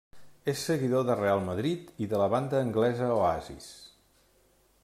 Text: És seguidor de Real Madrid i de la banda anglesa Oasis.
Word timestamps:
És 0.53 0.63
seguidor 0.69 1.03
de 1.09 1.17
Real 1.19 1.43
Madrid 1.49 1.93
i 2.05 2.09
de 2.15 2.23
la 2.23 2.31
banda 2.37 2.65
anglesa 2.67 3.13
Oasis. 3.21 3.73